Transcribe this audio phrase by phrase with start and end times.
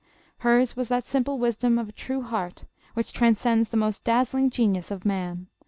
[0.39, 2.65] Hers was that simple wisdom of a true heart
[2.95, 5.45] which transcends the most dazzling genius of man.